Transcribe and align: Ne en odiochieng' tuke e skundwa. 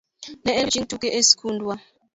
Ne 0.43 0.51
en 0.59 0.59
odiochieng' 0.61 0.89
tuke 0.91 1.07
e 1.19 1.21
skundwa. 1.29 1.75